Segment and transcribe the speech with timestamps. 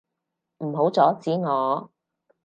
[0.57, 1.91] 唔好阻止我！